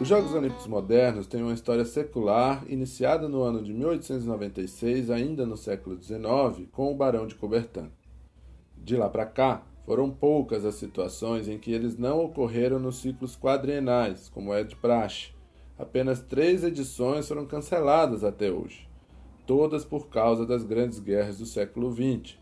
[0.00, 5.58] Os Jogos Olímpicos modernos têm uma história secular iniciada no ano de 1896, ainda no
[5.58, 7.90] século XIX, com o Barão de Coubertin.
[8.78, 13.36] De lá para cá, foram poucas as situações em que eles não ocorreram nos ciclos
[13.36, 15.34] quadrienais, como é de praxe.
[15.78, 18.88] Apenas três edições foram canceladas até hoje,
[19.46, 22.38] todas por causa das grandes guerras do século XX.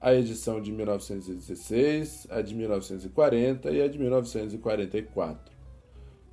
[0.00, 5.55] A edição de 1916, a de 1940 e a de 1944.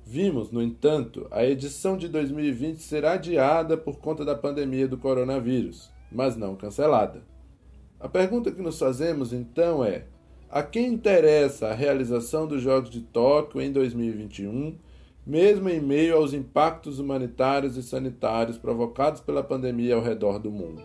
[0.06, 5.90] Vimos, no entanto, a edição de 2020 ser adiada por conta da pandemia do coronavírus,
[6.12, 7.22] mas não cancelada.
[7.98, 10.04] A pergunta que nos fazemos então é:
[10.50, 14.76] a quem interessa a realização dos Jogos de Tóquio em 2021,
[15.26, 20.84] mesmo em meio aos impactos humanitários e sanitários provocados pela pandemia ao redor do mundo?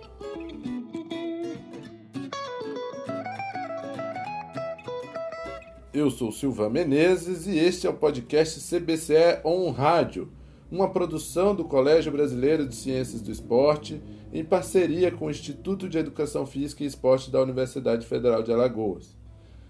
[5.91, 10.31] Eu sou Silvan Menezes e este é o podcast CBCE On Rádio,
[10.71, 13.99] uma produção do Colégio Brasileiro de Ciências do Esporte
[14.31, 19.17] em parceria com o Instituto de Educação Física e Esporte da Universidade Federal de Alagoas.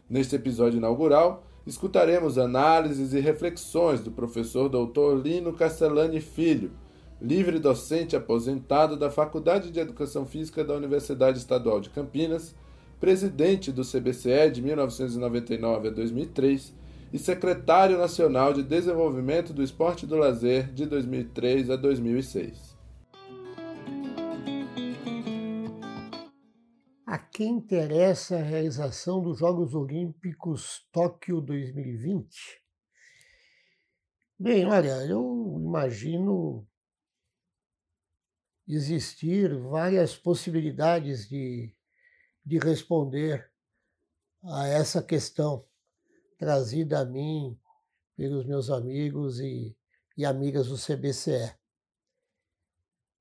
[0.10, 5.24] Neste episódio inaugural, escutaremos análises e reflexões do professor Dr.
[5.24, 6.72] Lino Castellani Filho,
[7.22, 12.54] livre docente aposentado da Faculdade de Educação Física da Universidade Estadual de Campinas
[13.00, 16.76] presidente do CBCE de 1999 a 2003
[17.14, 22.78] e secretário nacional de Desenvolvimento do Esporte e do Lazer de 2003 a 2006.
[27.06, 32.30] A quem interessa a realização dos Jogos Olímpicos Tóquio 2020?
[34.38, 36.68] Bem, olha, eu imagino
[38.68, 41.74] existir várias possibilidades de
[42.50, 43.48] de responder
[44.44, 45.64] a essa questão
[46.36, 47.56] trazida a mim
[48.18, 49.78] pelos meus amigos e,
[50.18, 51.54] e amigas do CBCE.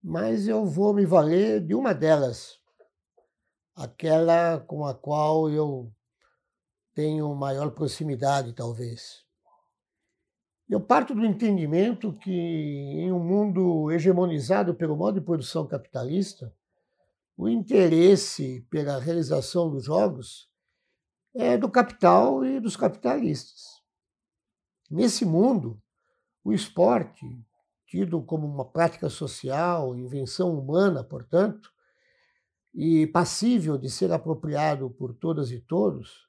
[0.02, 2.58] Mas eu vou me valer de uma delas,
[3.76, 5.92] aquela com a qual eu
[6.94, 9.26] tenho maior proximidade, talvez.
[10.70, 16.50] Eu parto do entendimento que, em um mundo hegemonizado pelo modo de produção capitalista,
[17.38, 20.50] o interesse pela realização dos jogos
[21.32, 23.80] é do capital e dos capitalistas.
[24.90, 25.80] Nesse mundo,
[26.42, 27.24] o esporte,
[27.86, 31.72] tido como uma prática social, invenção humana, portanto,
[32.74, 36.28] e passível de ser apropriado por todas e todos,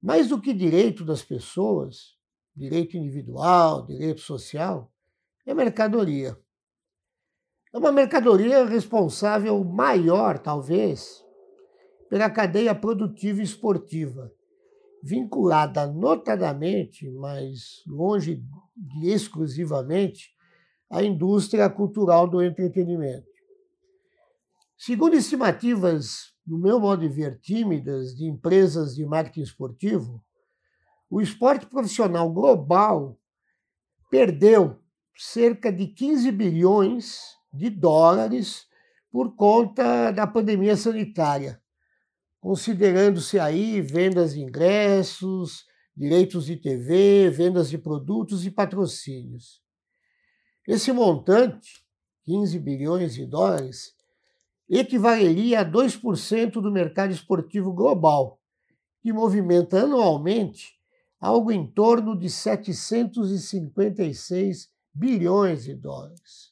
[0.00, 2.16] mais do que direito das pessoas,
[2.56, 4.90] direito individual, direito social,
[5.44, 6.34] é mercadoria.
[7.72, 11.24] É uma mercadoria responsável maior, talvez,
[12.08, 14.32] pela cadeia produtiva e esportiva,
[15.00, 18.42] vinculada notadamente, mas longe
[18.76, 20.34] de exclusivamente,
[20.90, 23.30] à indústria cultural do entretenimento.
[24.76, 30.20] Segundo estimativas, no meu modo de ver, tímidas, de empresas de marketing esportivo,
[31.08, 33.16] o esporte profissional global
[34.10, 34.80] perdeu
[35.14, 38.66] cerca de 15 bilhões de dólares
[39.10, 41.58] por conta da pandemia sanitária,
[42.40, 45.64] considerando-se aí vendas de ingressos,
[45.96, 49.60] direitos de TV, vendas de produtos e patrocínios.
[50.66, 51.84] Esse montante,
[52.24, 53.94] 15 bilhões de dólares,
[54.68, 58.40] equivaleria a 2% do mercado esportivo global,
[59.02, 60.78] que movimenta anualmente
[61.18, 66.49] algo em torno de 756 bilhões de dólares.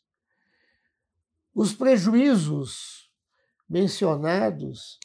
[1.60, 3.10] Os prejuízos
[3.68, 4.96] mencionados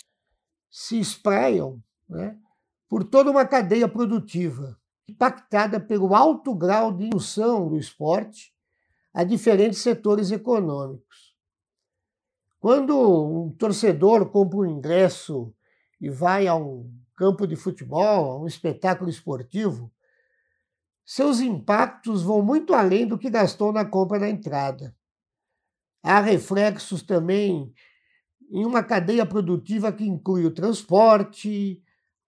[0.69, 2.37] se espraiam né,
[2.87, 8.53] por toda uma cadeia produtiva, impactada pelo alto grau de indução do esporte
[9.11, 11.35] a diferentes setores econômicos.
[12.59, 15.51] Quando um torcedor compra um ingresso
[15.99, 19.91] e vai a um campo de futebol, a um espetáculo esportivo,
[21.03, 24.95] seus impactos vão muito além do que gastou na compra da entrada.
[26.03, 27.73] Há reflexos também
[28.51, 31.81] em uma cadeia produtiva que inclui o transporte,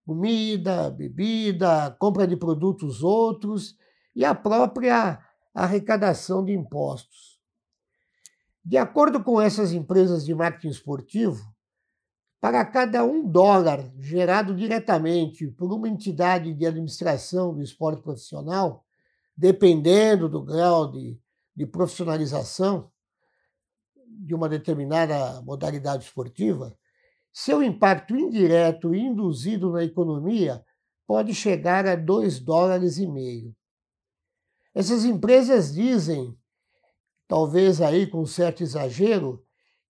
[0.06, 3.76] comida, bebida, compra de produtos outros
[4.16, 5.20] e a própria
[5.54, 7.40] arrecadação de impostos.
[8.64, 11.54] De acordo com essas empresas de marketing esportivo,
[12.40, 18.86] para cada um dólar gerado diretamente por uma entidade de administração do esporte profissional,
[19.36, 21.20] dependendo do grau de,
[21.56, 22.92] de profissionalização,
[24.20, 26.78] de uma determinada modalidade esportiva,
[27.32, 30.64] seu impacto indireto induzido na economia
[31.06, 33.56] pode chegar a 2 dólares e meio.
[34.74, 36.38] Essas empresas dizem,
[37.28, 39.44] talvez aí com certo exagero,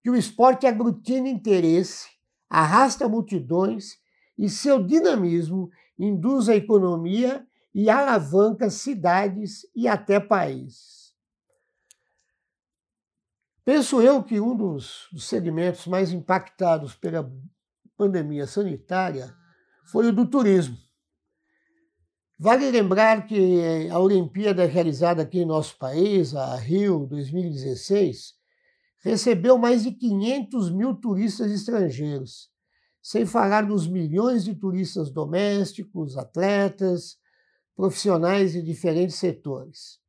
[0.03, 2.07] que o esporte aglutina interesse,
[2.49, 3.97] arrasta multidões
[4.37, 11.04] e seu dinamismo induz a economia e alavanca cidades e até países.
[13.65, 17.27] Penso eu que um dos segmentos mais impactados pela
[17.97, 19.35] pandemia sanitária
[19.87, 20.77] foi o do turismo.
[22.37, 28.35] Vale lembrar que a Olimpíada realizada aqui em nosso país, a Rio 2016,
[29.03, 32.51] recebeu mais de 500 mil turistas estrangeiros,
[33.01, 37.17] sem falar nos milhões de turistas domésticos, atletas,
[37.75, 40.04] profissionais de diferentes setores.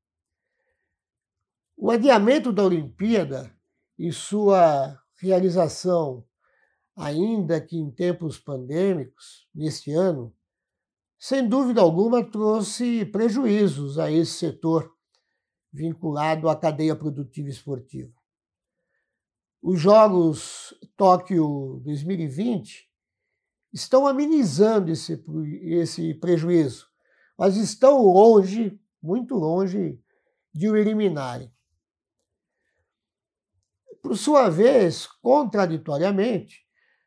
[1.79, 3.55] O adiamento da Olimpíada
[3.99, 6.25] e sua realização,
[6.97, 10.35] ainda que em tempos pandêmicos, neste ano,
[11.19, 14.91] sem dúvida alguma trouxe prejuízos a esse setor
[15.71, 18.13] vinculado à cadeia produtiva esportiva.
[19.61, 22.91] Os Jogos Tóquio 2020
[23.71, 25.23] estão amenizando esse,
[25.63, 26.87] esse prejuízo,
[27.37, 30.01] mas estão longe, muito longe,
[30.55, 31.55] de o eliminarem.
[34.07, 36.61] Por sua vez, contraditoriamente,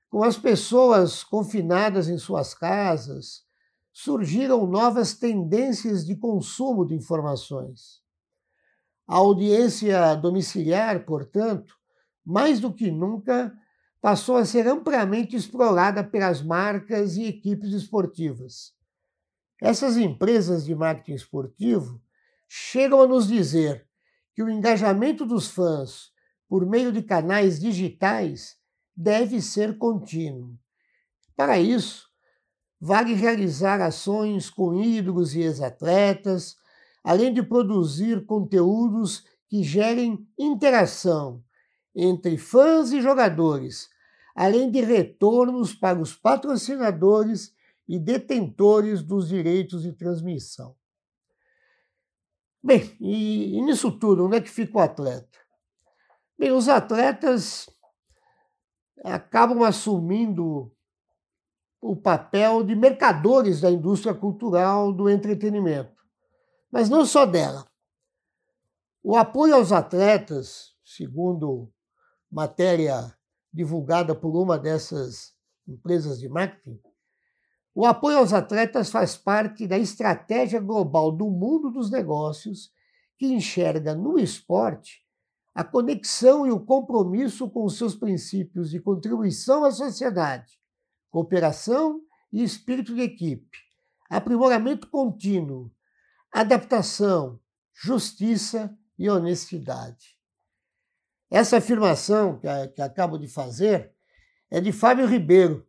[0.10, 3.46] com as pessoas confinadas em suas casas,
[3.94, 8.02] surgiram novas tendências de consumo de informações.
[9.08, 11.74] A audiência domiciliar, portanto,
[12.26, 13.58] mais do que nunca,
[14.02, 18.74] passou a ser amplamente explorada pelas marcas e equipes esportivas.
[19.62, 22.02] Essas empresas de marketing esportivo
[22.46, 23.88] chegam a nos dizer
[24.36, 26.12] que o engajamento dos fãs
[26.50, 28.58] por meio de canais digitais
[28.96, 30.58] deve ser contínuo.
[31.36, 32.10] Para isso,
[32.82, 36.58] vale realizar ações com ídolos e ex-atletas,
[37.04, 41.44] além de produzir conteúdos que gerem interação
[41.96, 43.90] entre fãs e jogadores,
[44.36, 47.54] além de retornos para os patrocinadores
[47.88, 50.76] e detentores dos direitos de transmissão.
[52.62, 55.49] Bem, e, e nisso tudo, onde é que fica o atleta?
[56.40, 57.70] Bem, os atletas
[59.04, 60.74] acabam assumindo
[61.82, 66.02] o papel de mercadores da indústria cultural do entretenimento,
[66.72, 67.70] mas não só dela.
[69.04, 71.70] O apoio aos atletas, segundo
[72.32, 73.14] matéria
[73.52, 75.34] divulgada por uma dessas
[75.68, 76.80] empresas de marketing,
[77.76, 82.72] o apoio aos atletas faz parte da estratégia global do mundo dos negócios
[83.18, 85.09] que enxerga no esporte
[85.54, 90.60] a conexão e o compromisso com seus princípios de contribuição à sociedade,
[91.10, 92.02] cooperação
[92.32, 93.58] e espírito de equipe,
[94.10, 95.72] aprimoramento contínuo,
[96.32, 97.40] adaptação,
[97.74, 100.18] justiça e honestidade.
[101.30, 103.94] Essa afirmação que, acabo de fazer
[104.50, 105.68] é de Fábio Ribeiro,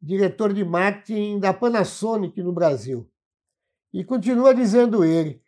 [0.00, 3.10] diretor de marketing da Panasonic no Brasil.
[3.92, 5.42] E continua dizendo ele: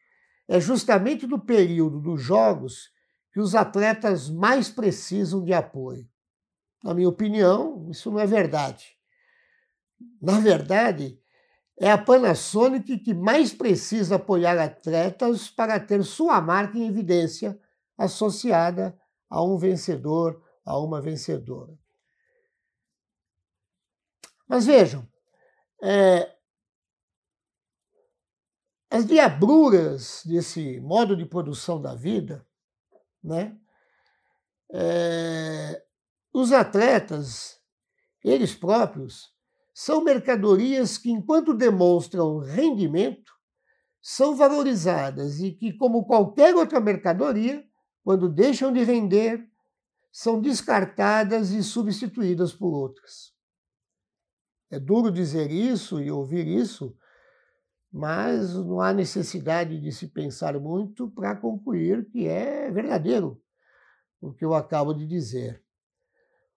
[0.49, 2.91] é justamente no período dos jogos
[3.34, 6.08] que os atletas mais precisam de apoio.
[6.84, 8.96] Na minha opinião, isso não é verdade.
[10.22, 11.20] Na verdade,
[11.76, 17.60] é a Panasonic que mais precisa apoiar atletas para ter sua marca em evidência
[17.98, 18.96] associada
[19.29, 21.76] a um vencedor, a uma vencedora.
[24.46, 25.05] Mas vejam,
[25.82, 26.32] é,
[28.88, 32.46] as diabruras desse modo de produção da vida
[33.24, 33.56] né?
[34.70, 35.82] É,
[36.32, 37.58] os atletas,
[38.22, 39.32] eles próprios,
[39.72, 43.32] são mercadorias que, enquanto demonstram rendimento,
[44.00, 47.64] são valorizadas e que, como qualquer outra mercadoria,
[48.02, 49.48] quando deixam de render,
[50.12, 53.32] são descartadas e substituídas por outras.
[54.70, 56.96] É duro dizer isso e ouvir isso,
[57.96, 63.41] mas não há necessidade de se pensar muito para concluir que é verdadeiro
[64.20, 65.63] o que eu acabo de dizer.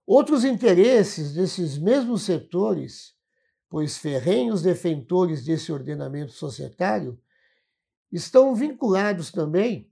[0.03, 3.13] Outros interesses desses mesmos setores,
[3.69, 7.21] pois ferrenhos defensores desse ordenamento societário,
[8.11, 9.91] estão vinculados também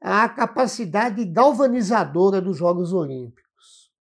[0.00, 3.92] à capacidade galvanizadora dos Jogos Olímpicos.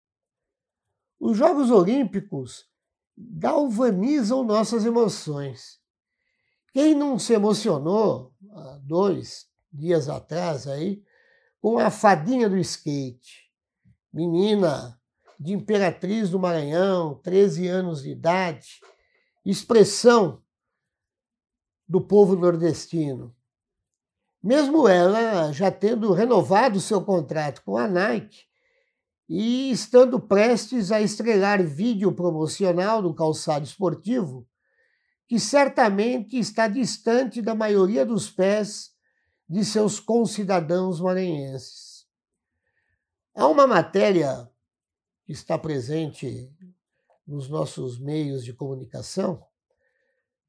[1.19, 2.71] Os Jogos Olímpicos
[3.19, 5.83] galvanizam nossas emoções
[6.75, 11.05] quem não se emocionou há dois dias atrás aí
[11.61, 13.49] com a fadinha do skate,
[14.13, 15.01] menina
[15.39, 18.81] de Imperatriz do Maranhão, 13 anos de idade,
[19.47, 20.43] expressão
[21.89, 23.35] do povo nordestino.
[24.43, 28.43] mesmo ela já tendo renovado seu contrato com a Nike
[29.29, 34.47] e estando prestes a estrelar vídeo promocional no calçado esportivo,
[35.27, 38.93] que certamente está distante da maioria dos pés
[39.49, 42.07] de seus concidadãos maranhenses.
[43.35, 44.49] Há uma matéria
[45.25, 46.53] que está presente
[47.27, 49.43] nos nossos meios de comunicação,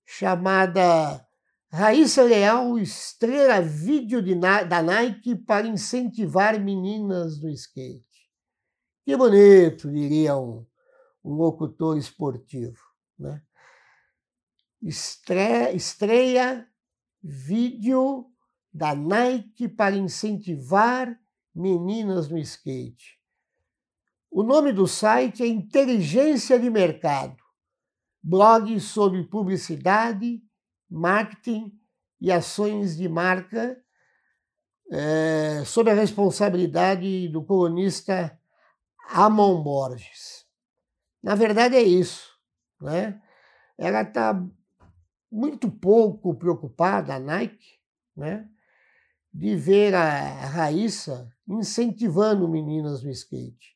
[0.05, 1.25] chamada
[1.71, 8.05] Raíssa Leal estrela vídeo de, da Nike para incentivar meninas no skate.
[9.03, 10.65] Que bonito, diria um,
[11.23, 12.79] um locutor esportivo.
[13.17, 13.41] Né?
[14.85, 16.69] Estre, estreia
[17.23, 18.27] vídeo
[18.71, 21.19] da Nike para incentivar
[21.55, 23.19] meninas no skate.
[24.29, 27.41] O nome do site é Inteligência de Mercado,
[28.21, 30.43] blog sobre publicidade,
[30.87, 31.73] marketing
[32.21, 33.81] e ações de marca,
[34.91, 38.39] é, sob a responsabilidade do colunista
[39.09, 40.45] Amon Borges.
[41.23, 42.37] Na verdade é isso,
[42.79, 43.19] né?
[43.77, 44.33] Ela está
[45.35, 47.79] muito pouco preocupada, a Nike,
[48.15, 48.49] né?
[49.33, 53.75] de ver a Raíssa incentivando meninas no skate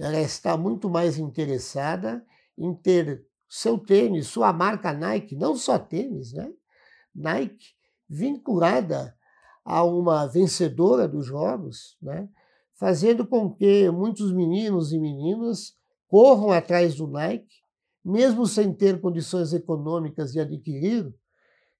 [0.00, 2.24] ela está muito mais interessada
[2.56, 6.50] em ter seu tênis, sua marca Nike, não só tênis, né?
[7.14, 7.74] Nike
[8.08, 9.14] vinculada
[9.62, 12.28] a uma vencedora dos jogos, né?
[12.74, 15.74] fazendo com que muitos meninos e meninas
[16.08, 17.60] corram atrás do Nike,
[18.04, 21.12] mesmo sem ter condições econômicas de adquirir,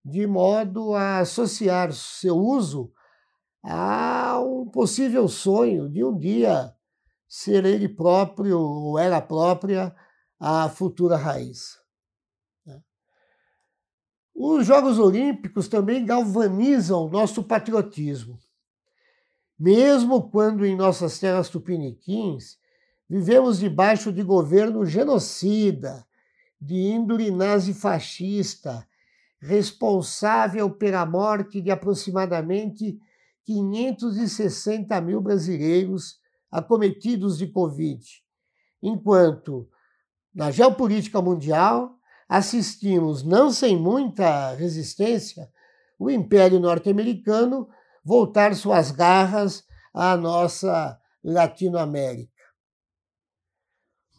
[0.05, 2.93] de modo a associar seu uso
[3.63, 6.75] a um possível sonho de um dia
[7.29, 9.95] ser ele próprio ou ela própria
[10.39, 11.79] a futura raiz.
[12.67, 12.83] Né?
[14.35, 18.39] Os Jogos Olímpicos também galvanizam nosso patriotismo.
[19.59, 22.59] Mesmo quando em nossas terras tupiniquins
[23.09, 26.07] vivemos debaixo de governo genocida,
[26.61, 28.87] de índole nazi-fascista,
[29.41, 32.99] responsável pela morte de aproximadamente
[33.45, 38.05] 560 mil brasileiros acometidos de Covid,
[38.83, 39.69] enquanto
[40.35, 41.97] na geopolítica mundial
[42.29, 45.49] assistimos, não sem muita resistência,
[45.99, 47.69] o Império Norte-Americano
[48.05, 52.40] voltar suas garras à nossa Latinoamérica.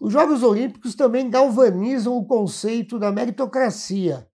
[0.01, 4.27] Os Jogos Olímpicos também galvanizam o conceito da meritocracia,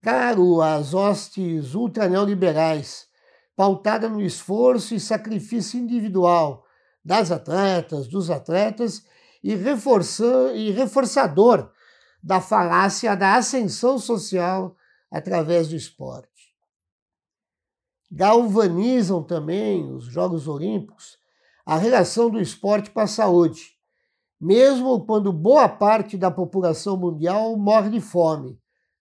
[0.00, 3.06] caro às hostes ultraneoliberais,
[3.54, 6.64] pautada no esforço e sacrifício individual,
[7.04, 9.04] das atletas, dos atletas
[9.44, 11.70] e, e reforçador
[12.22, 14.74] da falácia da ascensão social
[15.10, 16.56] através do esporte.
[18.10, 21.18] Galvanizam também os Jogos Olímpicos
[21.66, 23.75] a relação do esporte com a saúde,
[24.40, 28.58] mesmo quando boa parte da população mundial morre de fome,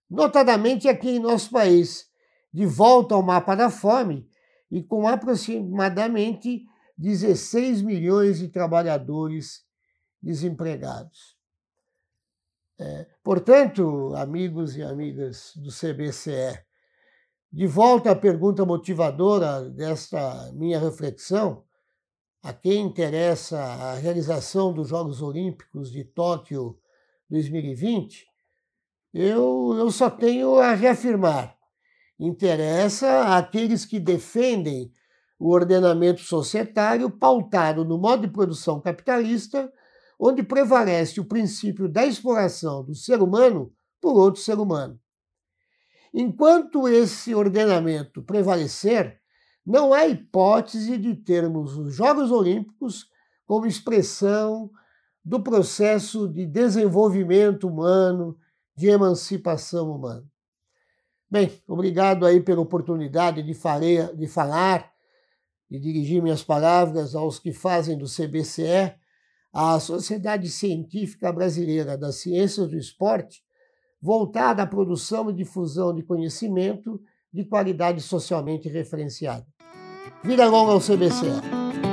[0.10, 2.10] notadamente aqui em nosso país,
[2.54, 4.28] de volta ao mapa da fome
[4.72, 6.66] e com aproximadamente
[6.98, 9.64] 16 milhões de trabalhadores
[10.22, 11.36] desempregados.
[12.80, 16.60] É, portanto, amigos e amigas do CBCE,
[17.52, 21.64] de volta à pergunta motivadora desta minha reflexão,
[22.46, 26.78] a quem interessa a realização dos Jogos Olímpicos de Tóquio
[27.28, 28.24] 2020,
[29.12, 31.58] eu, eu só tenho a reafirmar:
[32.20, 34.92] interessa àqueles que defendem
[35.40, 39.74] o ordenamento societário pautado no modo de produção capitalista,
[40.20, 45.00] onde prevalece o princípio da exploração do ser humano por outro ser humano.
[46.14, 49.20] Enquanto esse ordenamento prevalecer,
[49.66, 53.10] não há hipótese de termos os Jogos Olímpicos
[53.48, 54.70] como expressão
[55.24, 58.38] do processo de desenvolvimento humano,
[58.76, 60.26] de emancipação humana.
[61.30, 63.54] Bem, obrigado aí pela oportunidade de,
[64.16, 64.92] de falar
[65.70, 68.94] e dirigir minhas palavras aos que fazem do CBCE
[69.52, 73.42] a Sociedade Científica Brasileira das Ciências do Esporte,
[74.02, 79.55] voltada à produção e difusão de conhecimento de qualidade socialmente referenciada.
[80.26, 81.85] Vida longa ao CBCE.